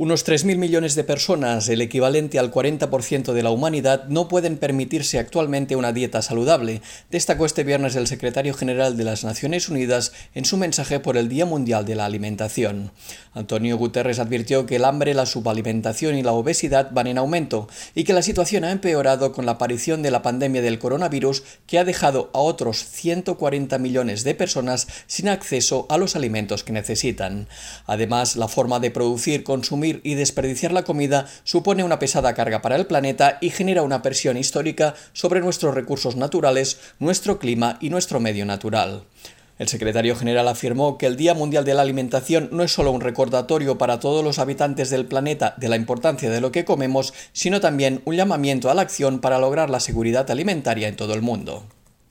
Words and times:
Unos 0.00 0.24
3.000 0.24 0.58
millones 0.58 0.94
de 0.94 1.02
personas, 1.02 1.68
el 1.68 1.80
equivalente 1.80 2.38
al 2.38 2.52
40% 2.52 3.32
de 3.32 3.42
la 3.42 3.50
humanidad, 3.50 4.04
no 4.06 4.28
pueden 4.28 4.56
permitirse 4.56 5.18
actualmente 5.18 5.74
una 5.74 5.92
dieta 5.92 6.22
saludable, 6.22 6.82
destacó 7.10 7.46
este 7.46 7.64
viernes 7.64 7.96
el 7.96 8.06
secretario 8.06 8.54
general 8.54 8.96
de 8.96 9.02
las 9.02 9.24
Naciones 9.24 9.68
Unidas 9.68 10.12
en 10.36 10.44
su 10.44 10.56
mensaje 10.56 11.00
por 11.00 11.16
el 11.16 11.28
Día 11.28 11.46
Mundial 11.46 11.84
de 11.84 11.96
la 11.96 12.04
Alimentación. 12.04 12.92
Antonio 13.34 13.76
Guterres 13.76 14.20
advirtió 14.20 14.66
que 14.66 14.76
el 14.76 14.84
hambre, 14.84 15.14
la 15.14 15.26
subalimentación 15.26 16.16
y 16.16 16.22
la 16.22 16.30
obesidad 16.30 16.92
van 16.92 17.08
en 17.08 17.18
aumento 17.18 17.66
y 17.96 18.04
que 18.04 18.12
la 18.12 18.22
situación 18.22 18.62
ha 18.62 18.70
empeorado 18.70 19.32
con 19.32 19.46
la 19.46 19.52
aparición 19.52 20.02
de 20.02 20.12
la 20.12 20.22
pandemia 20.22 20.62
del 20.62 20.78
coronavirus 20.78 21.42
que 21.66 21.80
ha 21.80 21.84
dejado 21.84 22.30
a 22.34 22.38
otros 22.38 22.84
140 22.84 23.78
millones 23.78 24.22
de 24.22 24.36
personas 24.36 24.86
sin 25.08 25.28
acceso 25.28 25.86
a 25.88 25.98
los 25.98 26.14
alimentos 26.14 26.62
que 26.62 26.72
necesitan. 26.72 27.48
Además, 27.86 28.36
la 28.36 28.46
forma 28.46 28.78
de 28.78 28.92
producir, 28.92 29.42
consumir 29.42 29.87
y 30.04 30.14
desperdiciar 30.14 30.72
la 30.72 30.84
comida 30.84 31.26
supone 31.44 31.84
una 31.84 31.98
pesada 31.98 32.34
carga 32.34 32.62
para 32.62 32.76
el 32.76 32.86
planeta 32.86 33.38
y 33.40 33.50
genera 33.50 33.82
una 33.82 34.02
presión 34.02 34.36
histórica 34.36 34.94
sobre 35.12 35.40
nuestros 35.40 35.74
recursos 35.74 36.16
naturales, 36.16 36.78
nuestro 36.98 37.38
clima 37.38 37.78
y 37.80 37.90
nuestro 37.90 38.20
medio 38.20 38.46
natural. 38.46 39.04
El 39.58 39.66
secretario 39.66 40.14
general 40.14 40.46
afirmó 40.46 40.98
que 40.98 41.06
el 41.06 41.16
Día 41.16 41.34
Mundial 41.34 41.64
de 41.64 41.74
la 41.74 41.82
Alimentación 41.82 42.48
no 42.52 42.62
es 42.62 42.72
solo 42.72 42.92
un 42.92 43.00
recordatorio 43.00 43.76
para 43.76 43.98
todos 43.98 44.22
los 44.22 44.38
habitantes 44.38 44.88
del 44.88 45.06
planeta 45.06 45.54
de 45.56 45.68
la 45.68 45.76
importancia 45.76 46.30
de 46.30 46.40
lo 46.40 46.52
que 46.52 46.64
comemos, 46.64 47.12
sino 47.32 47.60
también 47.60 48.00
un 48.04 48.14
llamamiento 48.14 48.70
a 48.70 48.74
la 48.74 48.82
acción 48.82 49.18
para 49.18 49.40
lograr 49.40 49.68
la 49.68 49.80
seguridad 49.80 50.30
alimentaria 50.30 50.86
en 50.86 50.96
todo 50.96 51.14
el 51.14 51.22
mundo. 51.22 51.64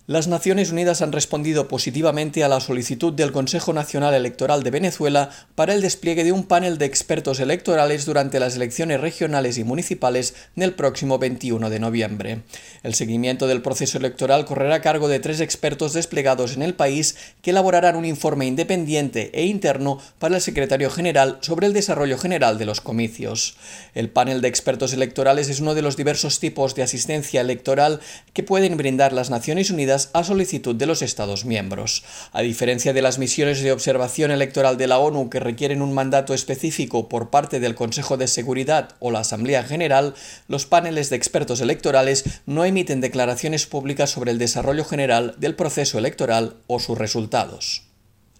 Las 0.10 0.30
Naciones 0.30 0.72
Unidas 0.72 1.02
han 1.02 1.12
respondido 1.12 1.68
positivamente 1.68 2.42
a 2.46 2.48
la 2.48 2.62
solicitud 2.62 3.12
del 3.12 3.34
Consejo 3.34 3.74
Nacional 3.74 4.14
Electoral 4.14 4.64
de 4.64 4.72
Venezuela 4.72 5.32
para 5.54 5.74
el 5.74 5.82
despliegue 5.82 6.24
de 6.24 6.32
un 6.32 6.46
panel 6.46 6.78
de 6.78 6.86
expertos 6.86 7.42
electorales 7.42 8.06
durante 8.06 8.40
las 8.40 8.56
elecciones 8.56 9.02
regionales 9.02 9.58
y 9.58 9.66
municipales 9.66 10.34
del 10.56 10.76
próximo 10.76 11.20
21 11.20 11.70
de 11.70 11.80
noviembre. 11.82 12.40
El 12.84 12.94
seguimiento 12.94 13.48
del 13.48 13.62
proceso 13.62 13.98
electoral 13.98 14.46
correrá 14.46 14.76
a 14.76 14.82
cargo 14.82 15.10
de 15.10 15.20
tres 15.20 15.42
expertos 15.42 15.92
desplegados 15.92 16.56
en 16.56 16.62
el 16.62 16.74
país 16.74 17.18
que 17.42 17.50
elaborarán 17.50 17.98
un 17.98 18.06
informe 18.06 18.46
independiente 18.46 19.32
e 19.34 19.44
interno 19.44 20.00
para 20.20 20.38
el 20.38 20.42
secretario 20.42 20.90
general 20.90 21.40
sobre 21.42 21.68
el 21.68 21.74
desarrollo 21.74 22.18
general 22.18 22.58
de 22.58 22.66
los 22.66 22.80
comicios. 22.80 23.58
El 23.94 24.10
panel 24.10 24.40
de 24.40 24.48
expertos 24.48 24.94
electorales 24.94 25.50
es 25.50 25.60
uno 25.60 25.76
de 25.76 25.82
los 25.82 25.98
diversos 25.98 26.40
tipos 26.40 26.76
de 26.76 26.84
asistencia 26.84 27.42
electoral 27.42 28.00
que 28.32 28.44
pueden 28.44 28.78
brindar 28.78 29.12
las 29.12 29.30
Naciones 29.30 29.70
Unidas 29.70 29.97
a 30.14 30.24
solicitud 30.24 30.76
de 30.76 30.86
los 30.86 31.02
Estados 31.02 31.46
miembros. 31.46 32.04
A 32.32 32.42
diferencia 32.42 32.94
de 32.94 33.02
las 33.02 33.18
misiones 33.18 33.62
de 33.62 33.72
observación 33.72 34.32
electoral 34.32 34.78
de 34.78 34.88
la 34.88 35.00
ONU 35.00 35.30
que 35.30 35.40
requieren 35.40 35.82
un 35.82 35.94
mandato 35.94 36.34
específico 36.34 37.10
por 37.10 37.30
parte 37.30 37.60
del 37.60 37.76
Consejo 37.76 38.18
de 38.18 38.28
Seguridad 38.28 38.96
o 39.00 39.12
la 39.12 39.20
Asamblea 39.20 39.64
General, 39.64 40.14
los 40.48 40.66
paneles 40.66 41.10
de 41.10 41.16
expertos 41.16 41.62
electorales 41.62 42.42
no 42.46 42.66
emiten 42.66 43.02
declaraciones 43.02 43.66
públicas 43.66 44.12
sobre 44.12 44.32
el 44.32 44.38
desarrollo 44.38 44.86
general 44.86 45.36
del 45.38 45.56
proceso 45.56 45.98
electoral 45.98 46.56
o 46.68 46.80
sus 46.80 46.98
resultados. 46.98 47.87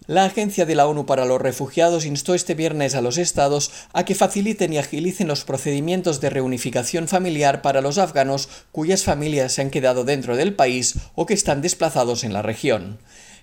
La 0.08 0.24
Agencia 0.24 0.64
de 0.64 0.74
la 0.74 0.86
ONU 0.86 1.04
para 1.04 1.26
los 1.26 1.38
Refugiados 1.38 2.06
instó 2.06 2.32
este 2.32 2.54
viernes 2.54 2.94
a 2.94 3.02
los 3.02 3.18
estados 3.18 3.70
a 3.92 4.06
que 4.06 4.14
faciliten 4.14 4.72
y 4.72 4.78
agilicen 4.78 5.28
los 5.28 5.44
procedimientos 5.44 6.22
de 6.22 6.30
reunificación 6.30 7.08
familiar 7.08 7.60
para 7.60 7.82
los 7.82 7.98
afganos 7.98 8.48
cuyas 8.72 9.04
familias 9.04 9.52
se 9.52 9.60
han 9.60 9.68
quedado 9.68 10.04
dentro 10.04 10.34
del 10.34 10.54
país 10.54 10.94
o 11.14 11.26
que 11.26 11.34
están 11.34 11.60
desplazados 11.60 12.24
en 12.24 12.32
la 12.32 12.40
región. 12.40 12.96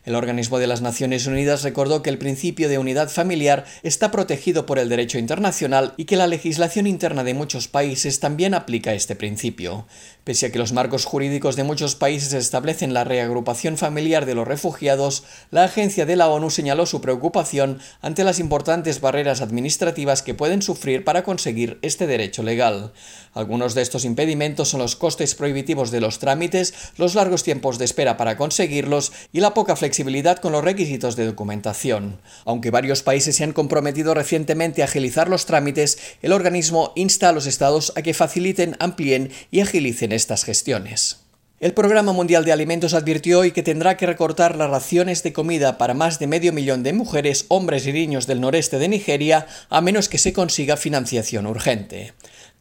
El 0.06 0.14
organismo 0.14 0.60
de 0.60 0.68
las 0.68 0.82
Naciones 0.82 1.26
Unidas 1.26 1.64
recordó 1.64 2.04
que 2.04 2.12
el 2.12 2.20
principio 2.20 2.70
de 2.70 2.78
unidad 2.78 3.10
familiar 3.10 3.66
está 3.82 4.12
protegido 4.12 4.68
por 4.68 4.78
el 4.78 4.88
derecho 4.88 5.18
internacional 5.18 5.94
y 5.98 6.06
que 6.06 6.16
la 6.16 6.28
legislación 6.28 6.86
interna 6.86 7.24
de 7.24 7.34
muchos 7.34 7.68
países 7.68 8.20
también 8.20 8.54
aplica 8.54 8.94
este 8.94 9.16
principio. 9.16 9.88
Pese 10.25 10.47
a 10.47 10.52
que 10.52 10.58
los 10.58 10.74
marcos 10.74 11.06
jurídicos 11.06 11.56
de 11.56 11.63
muchos 11.63 11.94
países 11.94 12.34
establecen 12.34 12.96
la 12.96 13.03
reagrupación 13.03 13.78
familiar 13.78 14.25
de 14.25 14.34
los 14.34 14.47
refugiados, 14.47 15.24
la 15.52 15.66
agencia 15.66 16.08
de 16.08 16.16
la 16.16 16.30
ONU 16.30 16.50
señaló 16.50 16.88
su 16.88 17.00
preocupación 17.00 17.78
ante 18.02 18.24
las 18.24 18.40
importantes 18.40 19.02
barreras 19.02 19.41
administrativas 19.41 20.24
que 20.24 20.34
pueden 20.34 20.63
sufrir 20.63 21.03
para 21.03 21.24
conseguir 21.24 21.78
este 21.84 22.08
derecho 22.08 22.41
legal. 22.41 22.91
Algunos 23.36 23.75
de 23.75 23.84
estos 23.84 24.03
impedimentos 24.03 24.69
son 24.69 24.80
los 24.80 24.96
costes 24.96 25.36
prohibitivos 25.36 25.91
de 25.91 26.02
los 26.02 26.18
trámites, 26.18 26.74
los 26.97 27.13
largos 27.13 27.44
tiempos 27.44 27.78
de 27.78 27.86
espera 27.86 28.18
para 28.18 28.36
conseguirlos 28.36 29.12
y 29.31 29.42
la 29.42 29.53
poca 29.53 29.75
flexibilidad 29.75 30.40
con 30.40 30.53
los 30.53 30.63
requisitos 30.63 31.16
de 31.16 31.28
documentación. 31.28 32.19
Aunque 32.46 32.72
varios 32.72 33.03
países 33.03 33.36
se 33.36 33.44
han 33.44 33.53
comprometido 33.53 34.16
recientemente 34.16 34.81
a 34.81 34.86
agilizar 34.86 35.30
los 35.30 35.46
trámites, 35.46 36.00
el 36.24 36.34
organismo 36.34 36.94
insta 36.96 37.30
a 37.30 37.31
los 37.31 37.46
estados 37.46 37.94
a 37.96 38.02
que 38.02 38.16
faciliten, 38.16 38.75
amplíen 38.80 39.31
y 39.52 39.59
agilicen 39.59 40.15
estas 40.16 40.44
gestiones. 40.44 41.26
El 41.62 41.74
Programa 41.74 42.12
Mundial 42.12 42.44
de 42.44 42.52
Alimentos 42.52 42.94
advirtió 42.94 43.40
hoy 43.40 43.52
que 43.52 43.64
tendrá 43.64 43.96
que 43.96 44.06
recortar 44.06 44.58
las 44.58 44.70
raciones 44.70 45.24
de 45.24 45.31
comida 45.31 45.78
para 45.78 45.94
más 45.94 46.20
de 46.20 46.28
medio 46.28 46.52
millón 46.52 46.84
de 46.84 46.92
mujeres, 46.92 47.46
hombres 47.48 47.88
y 47.88 47.94
niños 47.94 48.28
del 48.28 48.42
noreste 48.42 48.78
de 48.78 48.90
Nigeria 48.90 49.48
a 49.70 49.80
menos 49.80 50.09
que 50.09 50.18
se 50.18 50.34
consiga 50.34 50.75
financiación 50.75 51.48
urgente. 51.48 52.14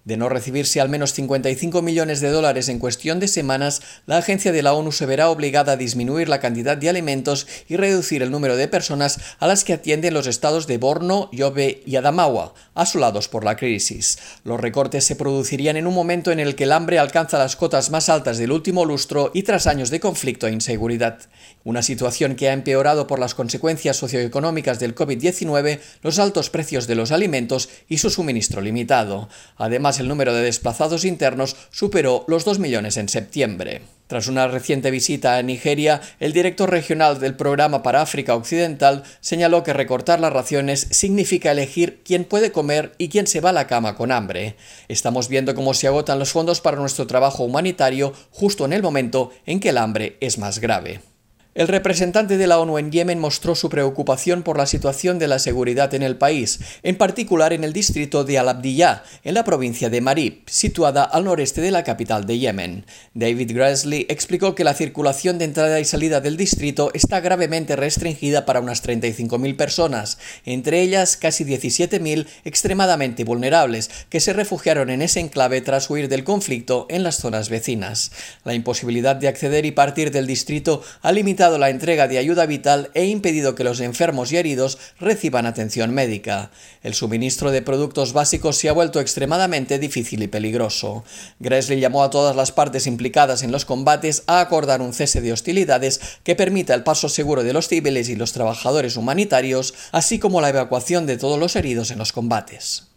De 0.04 0.19
no 0.19 0.28
recibirse 0.28 0.82
al 0.82 0.91
menos 0.91 1.15
55 1.15 1.81
millones 1.81 2.20
de 2.20 2.28
dólares 2.28 2.69
en 2.69 2.78
cuestión 2.78 3.20
de 3.20 3.28
semanas, 3.28 3.81
la 4.04 4.19
agencia 4.19 4.53
de 4.53 4.62
la 4.62 4.75
ONU 4.75 4.92
se 4.92 5.06
verá 5.06 5.31
obligada 5.31 5.72
a 5.72 5.76
disminuir 5.78 6.28
la 6.28 6.41
cantidad 6.41 6.76
de 6.76 6.91
alimentos 6.91 7.47
y 7.69 7.76
reducir 7.76 8.22
el 8.22 8.31
número 8.31 8.56
de 8.56 8.69
personas 8.69 9.19
a 9.38 9.47
las 9.47 9.64
que 9.64 9.72
atienden 9.72 10.12
los 10.12 10.26
estados 10.26 10.66
de 10.66 10.76
Borno, 10.76 11.31
Yobe 11.32 11.82
y 11.87 11.97
Adamawa, 11.97 12.53
asolados 12.75 13.28
por 13.28 13.44
la 13.44 13.56
crisis. 13.56 14.19
Los 14.44 14.60
recortes 14.60 15.04
se 15.04 15.16
producirían 15.16 15.78
en 15.78 15.87
un 15.87 15.94
momento 15.94 16.32
en 16.32 16.41
el 16.41 16.54
que 16.54 16.64
el 16.64 16.72
hambre 16.72 16.98
alcanza 16.98 17.38
las 17.38 17.56
cotas 17.56 17.91
más 17.91 18.10
altas 18.10 18.37
del 18.37 18.53
último 18.53 18.84
lustro 18.84 19.31
y 19.32 19.43
tras 19.43 19.66
años 19.66 19.88
de 19.88 20.00
conflicto 20.00 20.47
e 20.47 20.53
inseguridad. 20.53 21.20
Una 21.64 21.82
situación 21.82 22.34
que 22.34 22.50
ha 22.50 22.53
empeorado 22.53 23.06
por 23.06 23.19
las 23.19 23.34
consecuencias 23.34 23.97
socioeconómicas 23.97 24.78
del 24.78 24.94
COVID-19, 24.94 25.81
los 26.03 26.19
altos 26.19 26.50
precios 26.50 26.87
de 26.87 26.94
los 26.94 27.10
alimentos 27.10 27.70
y 27.88 27.97
su 27.97 28.10
suministro 28.10 28.60
limitado. 28.60 29.31
Además, 29.56 29.94
el 29.99 30.09
número 30.09 30.34
de 30.34 30.43
desplazados 30.43 31.05
internos 31.05 31.56
superó 31.71 32.25
los 32.28 32.44
2 32.44 32.59
millones 32.59 32.97
en 32.97 33.09
septiembre. 33.09 33.82
Tras 34.06 34.28
una 34.28 34.47
reciente 34.49 34.91
visita 34.91 35.37
a 35.37 35.43
Nigeria, 35.43 36.00
el 36.21 36.32
director 36.32 36.71
regional 36.71 37.21
del 37.21 37.37
Programa 37.37 37.82
para 37.82 38.03
África 38.03 38.34
Occidental 38.34 39.03
señaló 39.21 39.62
que 39.62 39.72
recortar 39.72 40.21
las 40.21 40.32
raciones 40.32 40.87
significa 40.91 41.53
elegir 41.53 42.03
quién 42.05 42.25
puede 42.25 42.53
comer 42.53 42.93
y 42.99 43.09
quién 43.09 43.27
se 43.27 43.41
va 43.41 43.50
a 43.50 43.55
la 43.55 43.66
cama 43.66 43.97
con 43.97 44.12
hambre. 44.12 44.56
Estamos 44.88 45.28
viendo 45.28 45.55
cómo 45.55 45.72
se 45.72 45.87
agotan 45.87 46.19
los 46.19 46.32
fondos 46.32 46.61
para 46.61 46.76
nuestro 46.76 47.06
trabajo 47.06 47.44
humanitario 47.44 48.12
justo 48.31 48.66
en 48.66 48.75
el 48.75 48.82
momento 48.82 49.31
en 49.47 49.61
que 49.61 49.71
el 49.71 49.78
hambre 49.78 50.19
es 50.21 50.37
más 50.37 50.59
grave. 50.59 51.13
El 51.54 51.69
representante 51.69 52.37
de 52.37 52.48
la 52.48 52.59
ONU 52.59 52.78
en 52.78 52.91
Yemen 52.91 53.20
mostró 53.20 53.54
su 53.54 53.69
preocupación 53.69 54.42
por 54.42 54.59
la 54.59 54.66
situación 54.66 55.20
de 55.20 55.28
la 55.28 55.38
seguridad 55.38 55.94
en 55.94 56.03
el 56.03 56.16
país, 56.16 56.59
en 56.82 56.97
particular 56.97 57.53
en 57.53 57.62
el 57.62 57.72
distrito 57.72 58.25
de 58.25 58.41
Al-Abdiyah, 58.41 59.04
en 59.22 59.34
la 59.34 59.44
provincia 59.44 59.88
de 59.88 60.00
Marib, 60.00 60.43
situada 60.47 61.04
al 61.04 61.22
noreste 61.22 61.60
de 61.60 61.70
la 61.70 61.84
capital 61.84 62.26
de 62.26 62.41
Yemen. 62.41 62.87
David 63.14 63.53
Grassley 63.54 64.04
explicó 64.09 64.56
que 64.56 64.64
la 64.64 64.75
circulación 64.75 65.38
de 65.38 65.44
entrada 65.44 65.78
y 65.78 65.84
salida 65.84 66.20
del 66.20 66.37
distrito 66.37 66.91
está 66.93 67.20
gravemente 67.20 67.76
restringida 67.76 68.47
para 68.47 68.59
unas 68.59 68.82
35.000 68.82 69.56
personas, 69.56 70.19
entre 70.44 70.82
ellas 70.82 71.16
casi 71.16 71.44
17.000 71.44 72.26
extremadamente 72.44 73.22
vulnerables, 73.22 73.91
que 74.09 74.19
se 74.19 74.32
refugiaron 74.32 74.91
en 74.91 75.03
ese 75.03 75.20
enclave 75.20 75.60
tras 75.60 75.88
huir 75.88 76.09
del 76.09 76.25
conflicto 76.25 76.88
en 76.91 77.04
las 77.04 77.19
zonas 77.19 77.48
vecinas. 77.48 78.10
La 78.43 78.54
imposibilidad 78.54 79.14
de 79.14 79.28
acceder 79.28 79.64
y 79.66 79.70
partir 79.70 80.10
del 80.10 80.26
distrito 80.26 80.82
ha 81.00 81.12
limitado 81.12 81.44
la 81.59 81.71
entrega 81.71 82.09
de 82.09 82.19
ayuda 82.19 82.47
vital 82.47 82.91
e 82.94 83.05
impedido 83.05 83.55
que 83.55 83.65
los 83.65 83.81
enfermos 83.81 84.32
y 84.32 84.37
heridos 84.37 84.79
reciban 84.99 85.46
atención 85.46 85.93
médica. 85.93 86.50
El 86.82 86.94
suministro 86.94 87.50
de 87.50 87.62
productos 87.62 88.12
básicos 88.12 88.56
se 88.56 88.69
ha 88.69 88.73
vuelto 88.73 89.00
extremadamente 89.00 89.79
difícil 89.79 90.23
y 90.23 90.29
peligroso. 90.29 91.05
Gresley 91.38 91.81
llamó 91.81 92.02
a 92.02 92.11
todas 92.11 92.35
las 92.35 92.52
partes 92.52 92.87
implicadas 92.87 93.43
en 93.43 93.52
los 93.52 93.64
combates 93.64 94.25
a 94.26 94.41
acordar 94.41 94.81
un 94.81 94.94
cese 94.94 95.20
de 95.20 95.32
hostilidades 95.32 96.00
que 96.25 96.35
permita 96.35 96.75
el 96.75 96.82
paso 96.82 97.08
seguro 97.08 97.43
de 97.43 97.52
los 97.52 97.69
civiles 97.69 98.08
y 98.08 98.17
los 98.17 98.32
trabajadores 98.32 98.97
humanitarios, 98.97 99.75
así 99.93 100.19
como 100.19 100.40
la 100.40 100.49
evacuación 100.49 101.06
de 101.06 101.19
todos 101.19 101.38
los 101.38 101.56
heridos 101.56 101.90
en 101.90 101.99
los 101.99 102.12
combates. 102.12 102.88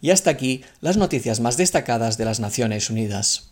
Y 0.00 0.10
hasta 0.10 0.30
aquí 0.30 0.62
las 0.80 0.96
noticias 0.96 1.40
más 1.40 1.56
destacadas 1.56 2.18
de 2.18 2.24
las 2.24 2.40
Naciones 2.40 2.90
Unidas. 2.90 3.50